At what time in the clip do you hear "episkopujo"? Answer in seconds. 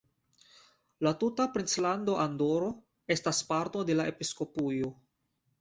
4.15-4.95